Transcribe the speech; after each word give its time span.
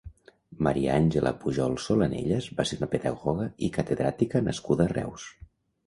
Maria 0.67 0.95
Angela 1.01 1.33
Pujol 1.43 1.77
Solanellas 1.85 2.49
va 2.61 2.67
ser 2.71 2.81
una 2.83 2.91
pedagoga 2.97 3.49
i 3.69 3.73
catedràtica 3.79 4.47
nascuda 4.51 4.89
a 4.91 4.95
Reus. 5.01 5.33